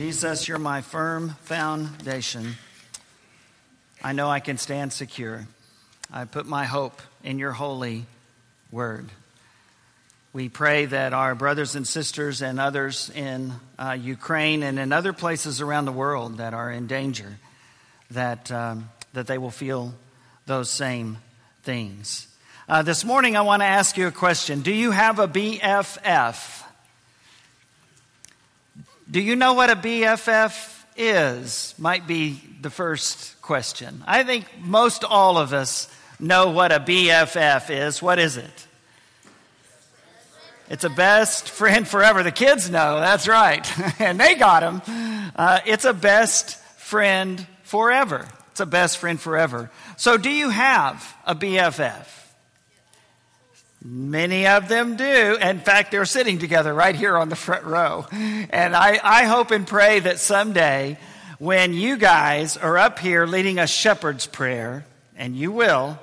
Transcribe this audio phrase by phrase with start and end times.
[0.00, 2.54] Jesus, you're my firm foundation.
[4.02, 5.46] I know I can stand secure.
[6.10, 8.06] I put my hope in your holy
[8.72, 9.10] word.
[10.32, 15.12] We pray that our brothers and sisters and others in uh, Ukraine and in other
[15.12, 17.36] places around the world that are in danger,
[18.10, 19.92] that, um, that they will feel
[20.46, 21.18] those same
[21.62, 22.26] things.
[22.66, 26.69] Uh, this morning, I want to ask you a question Do you have a BFF?
[29.10, 31.74] Do you know what a BFF is?
[31.78, 34.04] Might be the first question.
[34.06, 38.00] I think most all of us know what a BFF is.
[38.00, 38.66] What is it?
[40.68, 42.22] It's a best friend forever.
[42.22, 43.66] The kids know, that's right.
[44.00, 44.80] and they got him.
[45.34, 48.28] Uh, it's a best friend forever.
[48.52, 49.72] It's a best friend forever.
[49.96, 52.06] So, do you have a BFF?
[53.82, 55.38] Many of them do.
[55.40, 58.06] In fact, they're sitting together right here on the front row.
[58.12, 60.98] And I, I hope and pray that someday,
[61.38, 64.84] when you guys are up here leading a shepherd's prayer,
[65.16, 65.98] and you will,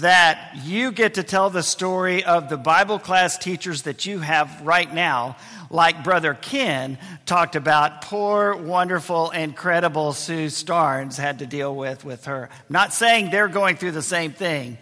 [0.00, 4.60] that you get to tell the story of the Bible class teachers that you have
[4.62, 5.36] right now,
[5.70, 12.26] like Brother Ken talked about poor, wonderful, incredible Sue Starnes had to deal with with
[12.26, 12.48] her.
[12.68, 14.78] Not saying they're going through the same thing,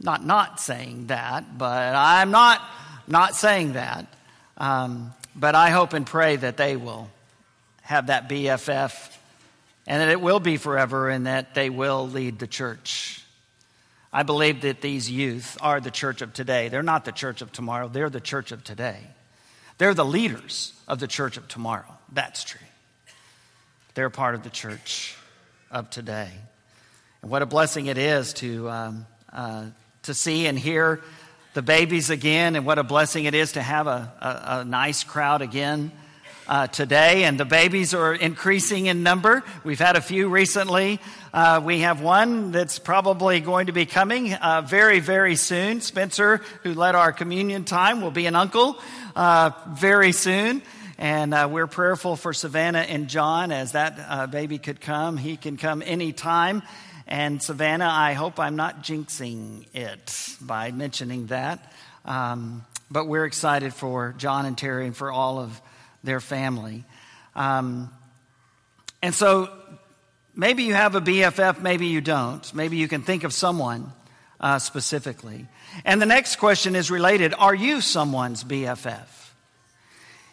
[0.00, 2.62] not not saying that, but I'm not
[3.06, 4.06] not saying that.
[4.56, 7.08] Um, but I hope and pray that they will
[7.82, 9.16] have that BFF
[9.86, 13.22] and that it will be forever and that they will lead the church.
[14.12, 16.68] I believe that these youth are the church of today.
[16.68, 19.00] They're not the church of tomorrow, they're the church of today.
[19.78, 21.96] They're the leaders of the church of tomorrow.
[22.12, 22.66] That's true.
[23.94, 25.16] They're part of the church
[25.70, 26.30] of today.
[27.22, 28.68] And what a blessing it is to.
[28.70, 29.66] Um, uh,
[30.08, 31.00] to see and hear
[31.54, 35.04] the babies again, and what a blessing it is to have a, a, a nice
[35.04, 35.92] crowd again.
[36.46, 39.44] Uh, today, and the babies are increasing in number.
[39.64, 40.98] We've had a few recently.
[41.30, 45.82] Uh, we have one that's probably going to be coming uh, very, very soon.
[45.82, 48.78] Spencer, who led our communion time, will be an uncle
[49.14, 50.62] uh, very soon.
[50.96, 55.18] And uh, we're prayerful for Savannah and John as that uh, baby could come.
[55.18, 56.62] He can come anytime.
[57.10, 61.72] And Savannah, I hope I'm not jinxing it by mentioning that.
[62.04, 65.58] Um, but we're excited for John and Terry and for all of
[66.04, 66.84] their family.
[67.34, 67.90] Um,
[69.02, 69.50] and so
[70.34, 72.52] maybe you have a BFF, maybe you don't.
[72.54, 73.90] Maybe you can think of someone
[74.38, 75.46] uh, specifically.
[75.86, 79.06] And the next question is related Are you someone's BFF?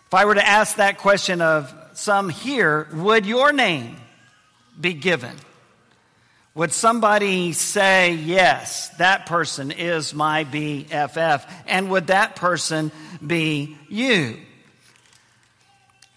[0.07, 3.95] If I were to ask that question of some here, would your name
[4.79, 5.35] be given?
[6.55, 11.45] Would somebody say, yes, that person is my BFF?
[11.67, 12.93] And would that person
[13.25, 14.37] be you?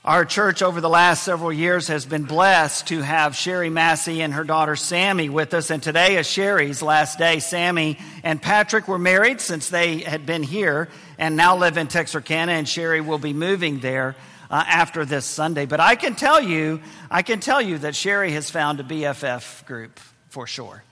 [0.05, 4.33] Our church over the last several years has been blessed to have Sherry Massey and
[4.33, 5.71] her daughter Sammy with us.
[5.71, 7.41] And today is Sherry's last day.
[7.41, 10.89] Sammy and Patrick were married since they had been here
[11.19, 14.15] and now live in Texarkana, and Sherry will be moving there
[14.53, 15.67] uh, after this Sunday.
[15.67, 19.67] But I can tell you, I can tell you that Sherry has found a BFF
[19.67, 19.99] group
[20.39, 20.85] for sure.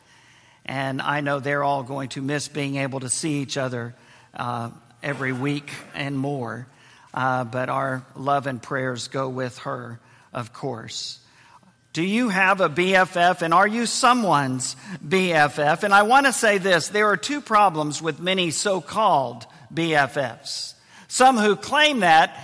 [0.65, 3.95] And I know they're all going to miss being able to see each other
[4.35, 4.71] uh,
[5.05, 6.67] every week and more.
[7.15, 10.01] Uh, but our love and prayers go with her,
[10.33, 11.21] of course.
[11.93, 14.75] Do you have a BFF and are you someone's
[15.07, 15.85] BFF?
[15.85, 20.75] And I want to say this there are two problems with many so called BFFs.
[21.07, 22.37] Some who claim that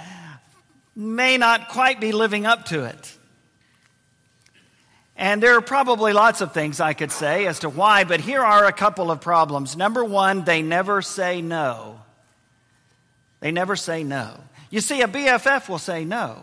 [0.94, 3.18] may not quite be living up to it.
[5.16, 8.42] And there are probably lots of things I could say as to why, but here
[8.42, 9.76] are a couple of problems.
[9.76, 12.00] Number one, they never say no.
[13.40, 14.40] They never say no.
[14.70, 16.42] You see, a BFF will say no.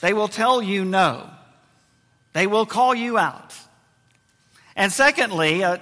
[0.00, 1.30] They will tell you no.
[2.32, 3.54] They will call you out.
[4.76, 5.78] And secondly, uh,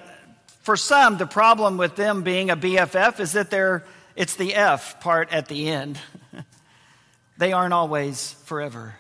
[0.61, 3.85] for some, the problem with them being a BFF is that they're,
[4.15, 5.99] it's the F part at the end.
[7.39, 8.95] they aren't always forever.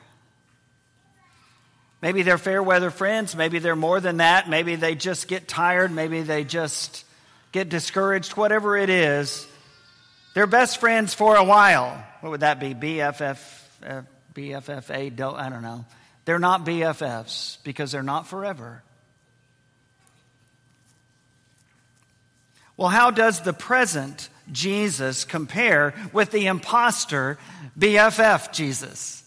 [2.02, 3.36] Maybe they're fair weather friends.
[3.36, 4.48] Maybe they're more than that.
[4.48, 5.90] Maybe they just get tired.
[5.90, 7.04] Maybe they just
[7.52, 8.36] get discouraged.
[8.36, 9.46] Whatever it is,
[10.34, 12.02] they're best friends for a while.
[12.20, 12.74] What would that be?
[12.74, 13.38] BFF,
[13.86, 14.02] uh,
[14.34, 15.20] BFFA?
[15.20, 15.84] I don't know.
[16.24, 18.82] They're not BFFs because they're not forever.
[22.76, 27.36] Well, how does the present Jesus compare with the impostor
[27.78, 29.22] BFF Jesus?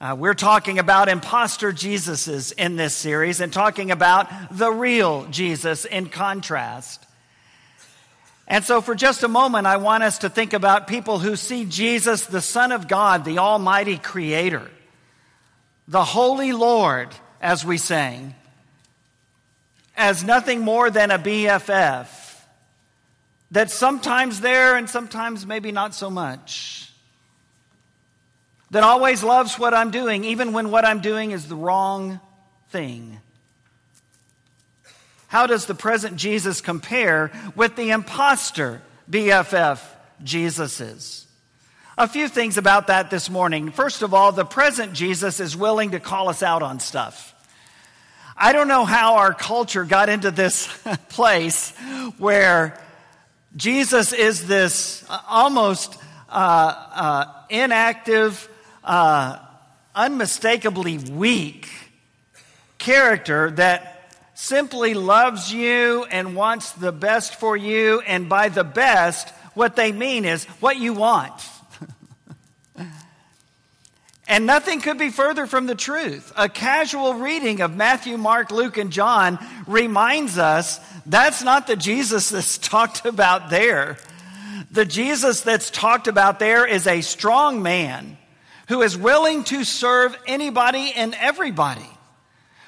[0.00, 5.84] Uh, we're talking about impostor Jesuses in this series and talking about the real Jesus
[5.84, 7.04] in contrast.
[8.48, 11.66] And so, for just a moment, I want us to think about people who see
[11.66, 14.70] Jesus, the Son of God, the Almighty Creator,
[15.86, 18.34] the Holy Lord, as we sang,
[19.98, 22.08] as nothing more than a BFF
[23.50, 26.89] that's sometimes there and sometimes maybe not so much.
[28.70, 32.20] That always loves what I'm doing, even when what I'm doing is the wrong
[32.68, 33.18] thing.
[35.26, 39.80] How does the present Jesus compare with the impostor BFF
[40.22, 41.26] Jesus?
[41.98, 43.70] A few things about that this morning.
[43.70, 47.34] First of all, the present Jesus is willing to call us out on stuff.
[48.36, 50.66] I don't know how our culture got into this
[51.10, 51.76] place
[52.18, 52.80] where
[53.54, 55.96] Jesus is this uh, almost
[56.28, 58.48] uh, uh, inactive,
[58.84, 59.38] uh,
[59.94, 61.68] unmistakably weak
[62.78, 64.00] character that
[64.34, 69.92] simply loves you and wants the best for you, and by the best, what they
[69.92, 71.32] mean is what you want.
[74.28, 76.32] and nothing could be further from the truth.
[76.36, 82.30] A casual reading of Matthew, Mark, Luke, and John reminds us that's not the Jesus
[82.30, 83.98] that's talked about there.
[84.70, 88.16] The Jesus that's talked about there is a strong man
[88.70, 91.90] who is willing to serve anybody and everybody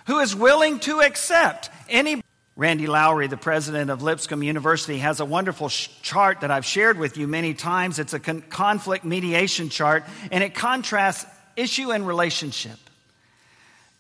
[0.07, 2.21] who is willing to accept any.
[2.57, 6.99] Randy Lowry, the president of Lipscomb University, has a wonderful sh- chart that I've shared
[6.99, 8.01] with you many times.
[8.01, 10.03] It's a con- conflict mediation chart,
[10.33, 12.79] and it contrasts issue and relationship.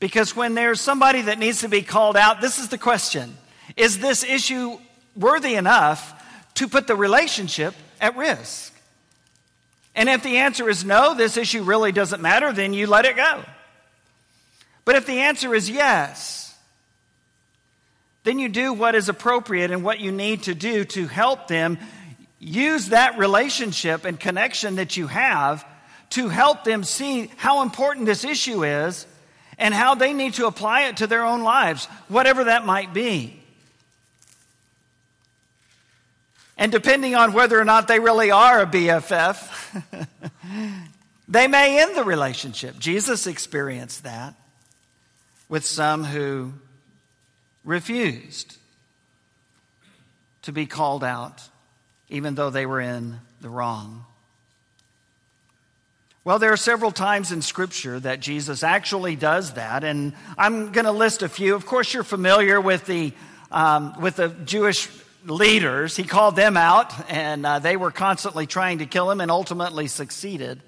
[0.01, 3.37] Because when there's somebody that needs to be called out, this is the question
[3.77, 4.77] Is this issue
[5.15, 6.21] worthy enough
[6.55, 8.72] to put the relationship at risk?
[9.94, 13.17] And if the answer is no, this issue really doesn't matter, then you let it
[13.17, 13.44] go.
[14.85, 16.55] But if the answer is yes,
[18.25, 21.79] then you do what is appropriate and what you need to do to help them
[22.39, 25.65] use that relationship and connection that you have
[26.11, 29.06] to help them see how important this issue is
[29.59, 33.42] and how they need to apply it to their own lives, whatever that might be.
[36.57, 39.83] And depending on whether or not they really are a BFF,
[41.29, 42.79] they may end the relationship.
[42.79, 44.35] Jesus experienced that
[45.49, 46.53] with some who
[47.65, 48.57] refused
[50.43, 51.43] to be called out,
[52.09, 54.05] even though they were in the wrong.
[56.25, 60.85] Well, there are several times in Scripture that Jesus actually does that, and I'm going
[60.85, 61.57] to list a few.
[61.57, 63.13] Of course, you're familiar with the
[63.51, 64.89] um, with the Jewish
[65.25, 65.97] leaders.
[65.97, 69.87] He called them out, and uh, they were constantly trying to kill him, and ultimately
[69.87, 70.63] succeeded.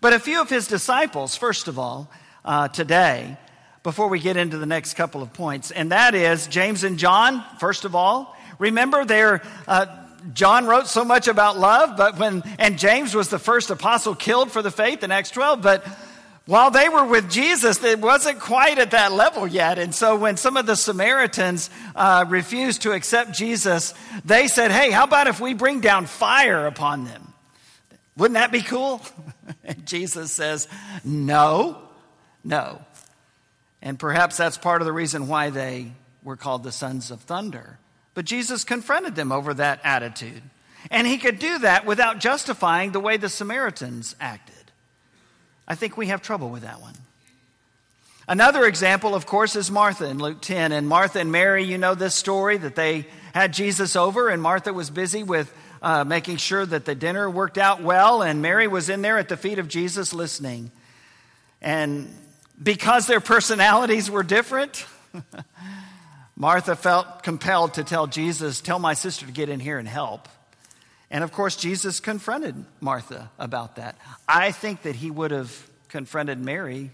[0.00, 2.10] But a few of his disciples, first of all,
[2.44, 3.36] uh, today,
[3.82, 7.44] before we get into the next couple of points, and that is James and John,
[7.58, 8.36] first of all.
[8.58, 9.86] Remember, there, uh,
[10.32, 14.50] John wrote so much about love, but when, and James was the first apostle killed
[14.50, 15.86] for the faith in Acts 12, but
[16.48, 19.78] while they were with Jesus, it wasn't quite at that level yet.
[19.78, 23.92] And so when some of the Samaritans uh, refused to accept Jesus,
[24.24, 27.34] they said, Hey, how about if we bring down fire upon them?
[28.16, 29.02] Wouldn't that be cool?
[29.64, 30.68] and Jesus says,
[31.04, 31.82] No,
[32.42, 32.80] no.
[33.82, 35.92] And perhaps that's part of the reason why they
[36.24, 37.78] were called the sons of thunder.
[38.14, 40.40] But Jesus confronted them over that attitude.
[40.90, 44.57] And he could do that without justifying the way the Samaritans acted.
[45.68, 46.94] I think we have trouble with that one.
[48.26, 50.72] Another example, of course, is Martha in Luke 10.
[50.72, 54.72] And Martha and Mary, you know this story that they had Jesus over, and Martha
[54.72, 58.88] was busy with uh, making sure that the dinner worked out well, and Mary was
[58.88, 60.70] in there at the feet of Jesus listening.
[61.60, 62.08] And
[62.62, 64.86] because their personalities were different,
[66.36, 70.28] Martha felt compelled to tell Jesus, Tell my sister to get in here and help.
[71.10, 73.96] And of course, Jesus confronted Martha about that.
[74.28, 76.90] I think that he would have confronted Mary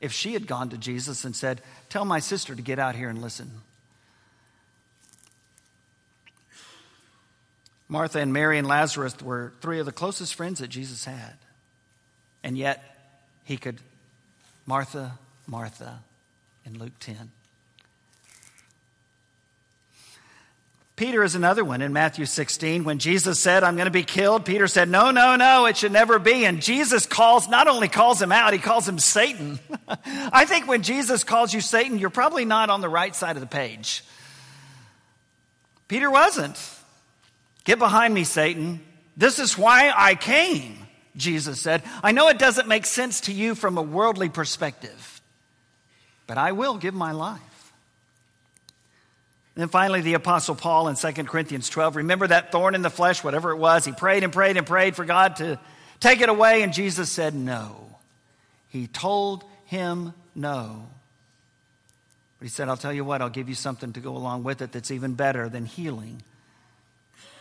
[0.00, 3.08] if she had gone to Jesus and said, Tell my sister to get out here
[3.08, 3.50] and listen.
[7.88, 11.34] Martha and Mary and Lazarus were three of the closest friends that Jesus had.
[12.42, 12.82] And yet,
[13.44, 13.78] he could
[14.66, 16.00] Martha, Martha
[16.64, 17.30] in Luke 10.
[20.96, 22.84] Peter is another one in Matthew 16.
[22.84, 25.92] When Jesus said, I'm going to be killed, Peter said, No, no, no, it should
[25.92, 26.46] never be.
[26.46, 29.60] And Jesus calls, not only calls him out, he calls him Satan.
[30.06, 33.42] I think when Jesus calls you Satan, you're probably not on the right side of
[33.42, 34.04] the page.
[35.86, 36.58] Peter wasn't.
[37.64, 38.80] Get behind me, Satan.
[39.18, 40.78] This is why I came.
[41.14, 41.82] Jesus said.
[42.02, 45.20] I know it doesn't make sense to you from a worldly perspective,
[46.26, 47.40] but I will give my life.
[49.56, 51.96] And then finally, the Apostle Paul in 2 Corinthians 12.
[51.96, 53.86] Remember that thorn in the flesh, whatever it was?
[53.86, 55.58] He prayed and prayed and prayed for God to
[55.98, 57.88] take it away, and Jesus said no.
[58.68, 60.86] He told him no.
[62.38, 64.60] But he said, I'll tell you what, I'll give you something to go along with
[64.60, 66.20] it that's even better than healing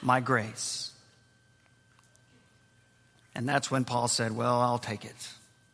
[0.01, 0.93] my grace.
[3.35, 5.29] And that's when Paul said, Well, I'll take it,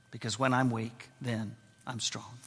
[0.09, 1.55] because when I'm weak, then
[1.85, 2.39] I'm strong.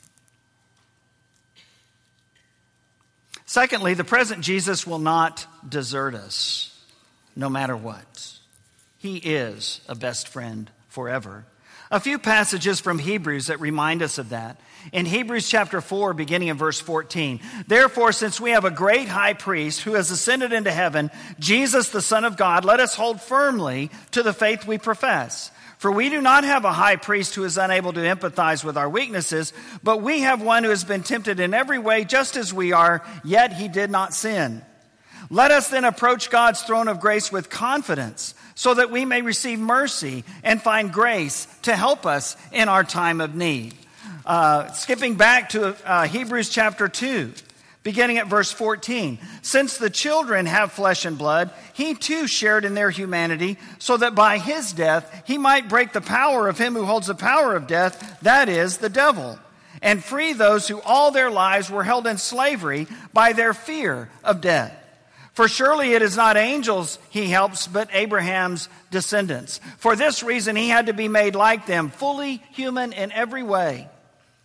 [3.55, 6.77] Secondly, the present Jesus will not desert us
[7.37, 8.33] no matter what.
[8.99, 11.47] He is a best friend forever.
[11.89, 14.61] A few passages from Hebrews that remind us of that.
[14.93, 19.35] In Hebrews chapter 4, beginning in verse 14, therefore, since we have a great high
[19.35, 23.89] priest who has ascended into heaven, Jesus, the Son of God, let us hold firmly
[24.11, 25.53] to the faith we profess.
[25.85, 28.89] For we do not have a high priest who is unable to empathize with our
[28.89, 32.73] weaknesses, but we have one who has been tempted in every way just as we
[32.73, 34.63] are, yet he did not sin.
[35.29, 39.59] Let us then approach God's throne of grace with confidence so that we may receive
[39.59, 43.75] mercy and find grace to help us in our time of need.
[44.25, 47.31] Uh, skipping back to uh, Hebrews chapter 2
[47.85, 49.19] beginning at verse 14.
[49.43, 54.17] Since the children have flesh and blood, he too shared in their humanity, so that
[54.17, 57.69] by his death he might break the power of him who holds the power of
[57.69, 59.39] death, that is, the devil,
[59.83, 64.41] and free those who all their lives were held in slavery by their fear of
[64.41, 64.75] death.
[65.35, 69.61] For surely it is not angels he helps, but Abraham's descendants.
[69.79, 73.89] For this reason he had to be made like them, fully human in every way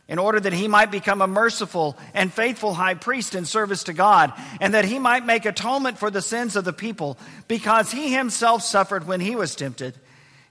[0.10, 3.94] in order that he might become a merciful and faithful high priest in service to
[3.94, 8.12] God, and that he might make atonement for the sins of the people, because he
[8.12, 9.94] himself suffered when he was tempted.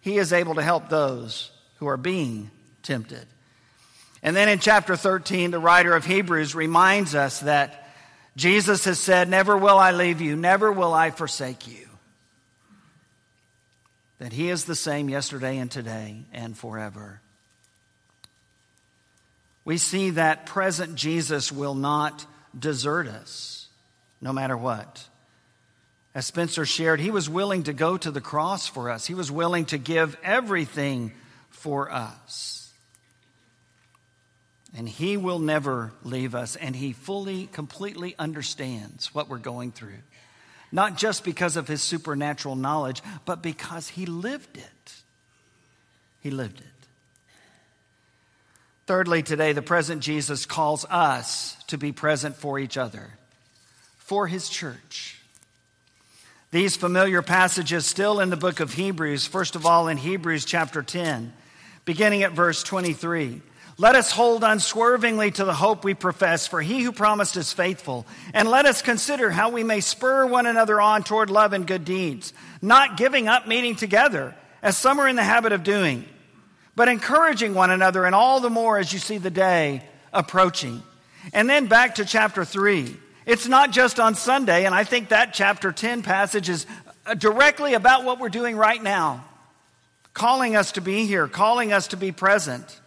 [0.01, 2.53] He is able to help those who are being
[2.85, 3.27] tempted.
[4.23, 7.91] And then in chapter 13, the writer of Hebrews reminds us that
[8.37, 11.89] Jesus has said, Never will I leave you, never will I forsake you.
[14.21, 17.21] That he is the same yesterday and today and forever
[19.69, 22.25] we see that present Jesus will not
[22.59, 23.69] desert us,
[24.19, 25.07] no matter what.
[26.15, 29.31] As Spencer shared, he was willing to go to the cross for us, he was
[29.31, 31.13] willing to give everything
[31.51, 32.73] for us.
[34.75, 40.01] And he will never leave us, and he fully, completely understands what we're going through.
[40.73, 44.95] Not just because of his supernatural knowledge, but because he lived it.
[46.23, 46.78] He lived it.
[48.89, 53.11] Thirdly, today, the present Jesus calls us to be present for each other,
[53.99, 55.21] for his church.
[56.53, 60.83] These familiar passages still in the book of Hebrews, first of all in Hebrews chapter
[60.83, 61.35] 10,
[61.85, 63.43] beginning at verse 23.
[63.77, 68.07] Let us hold unswervingly to the hope we profess, for he who promised is faithful.
[68.33, 71.85] And let us consider how we may spur one another on toward love and good
[71.85, 76.07] deeds, not giving up meeting together, as some are in the habit of doing
[76.79, 79.83] but encouraging one another, and all the more as you see the day
[80.13, 80.81] approaching.
[81.33, 82.97] And then back to chapter 3.
[83.27, 86.67] It's not just on Sunday, and I think that chapter 10 passage is
[87.05, 89.25] uh, directly about what we're doing right now,
[90.15, 92.81] calling us to be here, calling us to be present.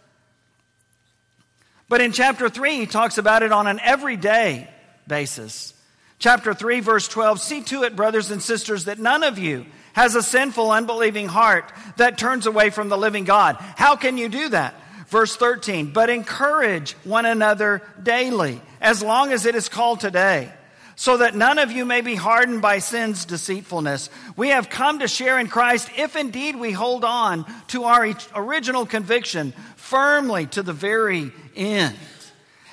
[1.90, 4.70] But in chapter 3, he talks about it on an everyday
[5.06, 5.74] basis.
[6.18, 10.16] Chapter 3, verse 12 See to it, brothers and sisters, that none of you has
[10.16, 13.58] a sinful, unbelieving heart that turns away from the living God.
[13.76, 14.76] How can you do that?
[15.08, 20.50] Verse 13, but encourage one another daily, as long as it is called today,
[20.96, 24.10] so that none of you may be hardened by sin's deceitfulness.
[24.38, 28.86] We have come to share in Christ if indeed we hold on to our original
[28.86, 31.98] conviction firmly to the very end.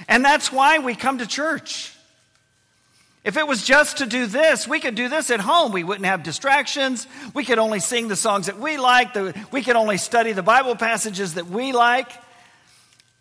[0.06, 1.92] And that's why we come to church.
[3.28, 5.70] If it was just to do this, we could do this at home.
[5.70, 7.06] We wouldn't have distractions.
[7.34, 9.14] We could only sing the songs that we like.
[9.52, 12.10] We could only study the Bible passages that we like.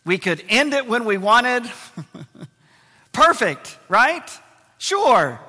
[0.05, 1.69] We could end it when we wanted.
[3.11, 4.23] Perfect, right?
[4.77, 5.41] Sure.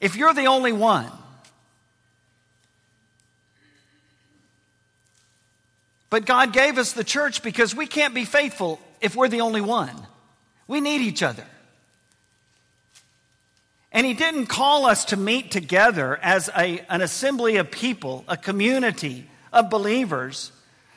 [0.00, 1.12] If you're the only one.
[6.08, 9.60] But God gave us the church because we can't be faithful if we're the only
[9.60, 9.94] one.
[10.66, 11.44] We need each other.
[13.94, 18.36] And he didn't call us to meet together as a, an assembly of people, a
[18.36, 20.50] community of believers,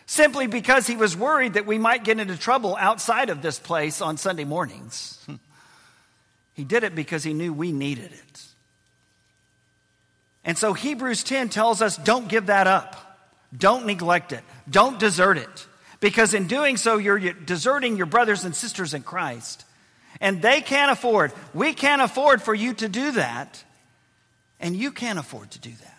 [0.07, 4.01] simply because he was worried that we might get into trouble outside of this place
[4.01, 5.23] on Sunday mornings.
[6.55, 8.43] he did it because he knew we needed it.
[10.43, 12.95] And so Hebrews 10 tells us don't give that up.
[13.55, 14.41] Don't neglect it.
[14.67, 15.67] Don't desert it.
[15.99, 19.65] Because in doing so, you're deserting your brothers and sisters in Christ.
[20.19, 23.63] And they can't afford, we can't afford for you to do that.
[24.59, 25.97] And you can't afford to do that.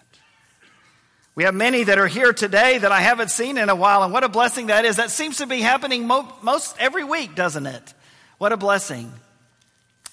[1.37, 4.13] We have many that are here today that I haven't seen in a while, and
[4.13, 4.97] what a blessing that is.
[4.97, 7.95] That seems to be happening mo- most every week, doesn't it?
[8.39, 9.13] What a blessing.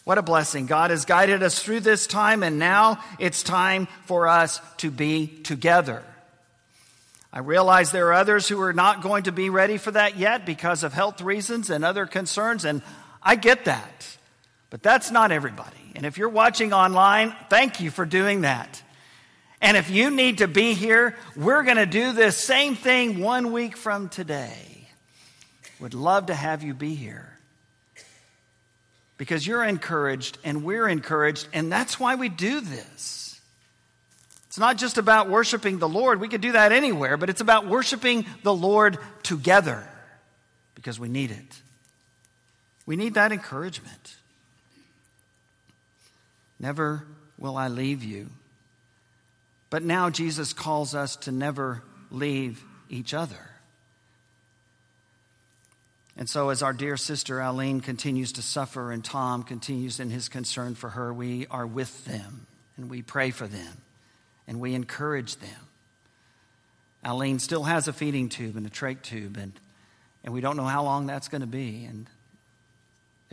[0.04, 0.68] What a blessing.
[0.68, 5.26] God has guided us through this time, and now it's time for us to be
[5.26, 6.04] together.
[7.34, 10.46] I realize there are others who are not going to be ready for that yet
[10.46, 12.84] because of health reasons and other concerns, and
[13.26, 14.18] I get that.
[14.70, 15.92] But that's not everybody.
[15.96, 18.82] And if you're watching online, thank you for doing that.
[19.62, 23.52] And if you need to be here, we're going to do this same thing one
[23.52, 24.88] week from today.
[25.80, 27.38] Would love to have you be here
[29.18, 33.40] because you're encouraged and we're encouraged, and that's why we do this.
[34.48, 37.68] It's not just about worshiping the Lord, we could do that anywhere, but it's about
[37.68, 39.88] worshiping the Lord together
[40.76, 41.62] because we need it.
[42.86, 44.16] We need that encouragement.
[46.60, 47.06] Never
[47.38, 48.30] will I leave you.
[49.70, 53.50] But now Jesus calls us to never leave each other.
[56.18, 60.30] And so, as our dear sister Aline continues to suffer and Tom continues in his
[60.30, 63.82] concern for her, we are with them and we pray for them
[64.48, 65.50] and we encourage them.
[67.04, 69.54] Aline still has a feeding tube and a trach tube, and,
[70.24, 71.86] and we don't know how long that's going to be.
[71.86, 72.08] And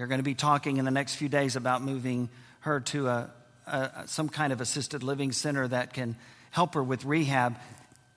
[0.03, 2.29] they're going to be talking in the next few days about moving
[2.63, 3.31] her to a,
[3.69, 6.17] a, some kind of assisted living center that can
[6.51, 7.57] help her with rehab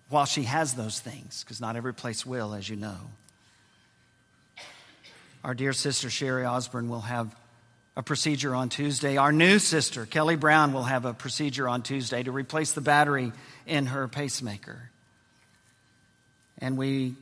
[0.10, 2.98] while she has those things, because not every place will, as you know.
[5.44, 7.36] Our dear sister Sherry Osborne will have
[7.96, 9.18] a procedure on Tuesday.
[9.18, 13.32] Our new sister, Kelly Brown, will have a procedure on Tuesday to replace the battery
[13.68, 14.90] in her pacemaker.
[16.58, 17.14] And we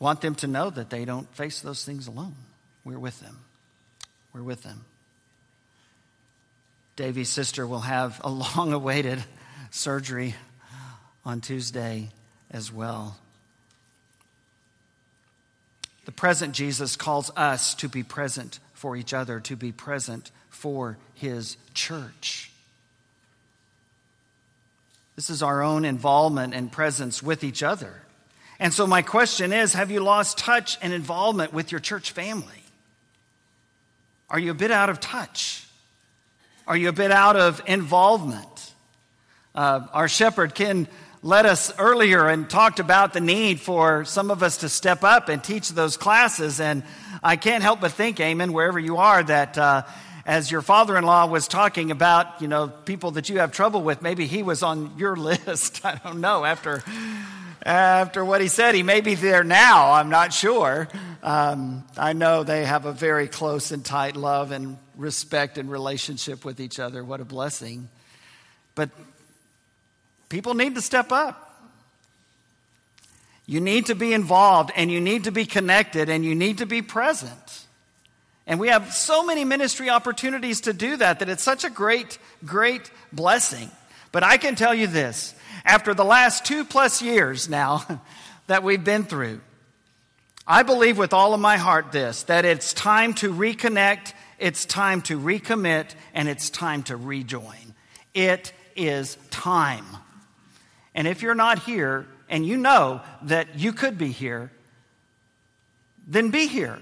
[0.00, 2.34] want them to know that they don't face those things alone.
[2.84, 3.38] We're with them.
[4.34, 4.84] We're with them.
[6.96, 9.22] Davy's sister will have a long awaited
[9.70, 10.34] surgery
[11.24, 12.10] on Tuesday
[12.50, 13.16] as well.
[16.04, 20.98] The present Jesus calls us to be present for each other, to be present for
[21.14, 22.50] his church.
[25.16, 28.02] This is our own involvement and presence with each other.
[28.58, 32.63] And so, my question is have you lost touch and involvement with your church family?
[34.30, 35.66] Are you a bit out of touch?
[36.66, 38.72] Are you a bit out of involvement?
[39.54, 40.88] Uh, our shepherd, Ken
[41.22, 45.28] led us earlier and talked about the need for some of us to step up
[45.28, 46.58] and teach those classes.
[46.58, 46.82] And
[47.22, 49.82] I can't help but think, Amen, wherever you are, that uh,
[50.24, 53.82] as your father in law was talking about, you know, people that you have trouble
[53.82, 55.84] with, maybe he was on your list.
[55.84, 56.44] I don't know.
[56.46, 56.82] After,
[57.62, 59.92] after what he said, he may be there now.
[59.92, 60.88] I'm not sure.
[61.24, 66.44] Um, I know they have a very close and tight love and respect and relationship
[66.44, 67.02] with each other.
[67.02, 67.88] What a blessing.
[68.76, 68.90] But
[70.34, 71.40] People need to step up.
[73.46, 76.66] You need to be involved and you need to be connected and you need to
[76.66, 77.66] be present.
[78.46, 82.18] And we have so many ministry opportunities to do that that it's such a great,
[82.44, 83.70] great blessing.
[84.10, 88.00] But I can tell you this after the last two plus years now
[88.48, 89.40] that we've been through,
[90.46, 95.00] I believe with all of my heart this that it's time to reconnect, it's time
[95.02, 97.74] to recommit, and it's time to rejoin.
[98.12, 99.86] It is time.
[100.94, 104.50] And if you're not here and you know that you could be here,
[106.06, 106.78] then be here.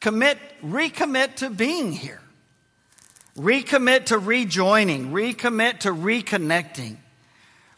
[0.00, 2.20] Commit, recommit to being here.
[3.38, 5.12] Recommit to rejoining.
[5.12, 6.98] Recommit to reconnecting.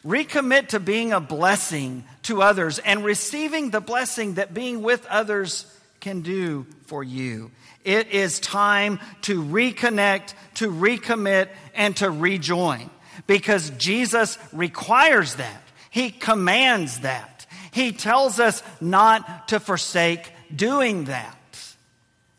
[0.07, 5.65] Recommit to being a blessing to others and receiving the blessing that being with others
[5.99, 7.51] can do for you.
[7.83, 12.89] It is time to reconnect, to recommit, and to rejoin
[13.27, 15.61] because Jesus requires that.
[15.89, 17.45] He commands that.
[17.71, 21.75] He tells us not to forsake doing that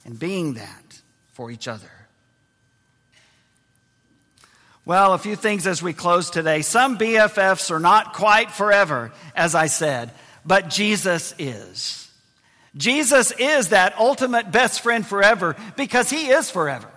[0.07, 1.00] and being that
[1.33, 1.90] for each other.
[4.88, 6.62] Well, a few things as we close today.
[6.62, 10.11] Some BFFs are not quite forever, as I said,
[10.46, 12.11] but Jesus is.
[12.74, 16.88] Jesus is that ultimate best friend forever because he is forever.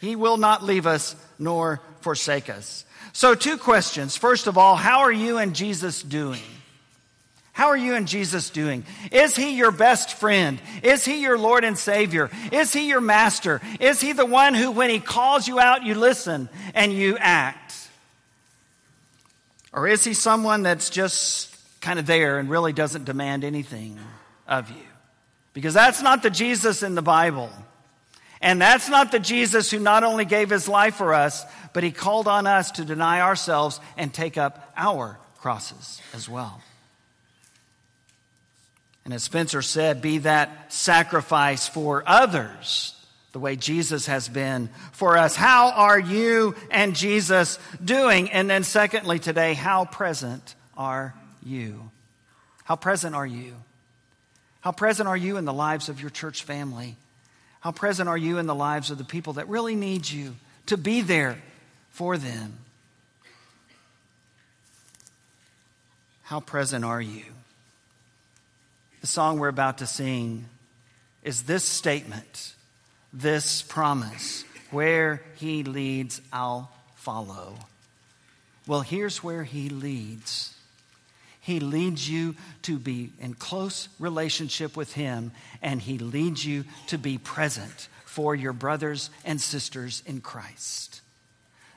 [0.00, 2.84] He will not leave us nor forsake us.
[3.12, 4.16] So, two questions.
[4.16, 6.38] First of all, how are you and Jesus doing?
[7.58, 8.84] How are you and Jesus doing?
[9.10, 10.60] Is he your best friend?
[10.84, 12.30] Is he your Lord and Savior?
[12.52, 13.60] Is he your master?
[13.80, 17.74] Is he the one who, when he calls you out, you listen and you act?
[19.72, 23.98] Or is he someone that's just kind of there and really doesn't demand anything
[24.46, 24.86] of you?
[25.52, 27.50] Because that's not the Jesus in the Bible.
[28.40, 31.90] And that's not the Jesus who not only gave his life for us, but he
[31.90, 36.62] called on us to deny ourselves and take up our crosses as well.
[39.08, 42.94] And as Spencer said, be that sacrifice for others
[43.32, 45.34] the way Jesus has been for us.
[45.34, 48.30] How are you and Jesus doing?
[48.30, 51.90] And then, secondly, today, how present are you?
[52.64, 53.54] How present are you?
[54.60, 56.94] How present are you in the lives of your church family?
[57.60, 60.76] How present are you in the lives of the people that really need you to
[60.76, 61.40] be there
[61.92, 62.58] for them?
[66.24, 67.24] How present are you?
[69.00, 70.46] The song we're about to sing
[71.22, 72.54] is this statement,
[73.12, 77.54] this promise where he leads, I'll follow.
[78.66, 80.54] Well, here's where he leads.
[81.40, 85.32] He leads you to be in close relationship with him,
[85.62, 91.00] and he leads you to be present for your brothers and sisters in Christ.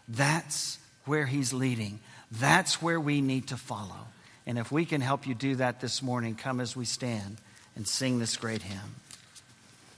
[0.10, 2.00] That's where he's leading.
[2.32, 4.08] That's where we need to follow.
[4.46, 7.38] And if we can help you do that this morning, come as we stand
[7.76, 8.96] and sing this great hymn.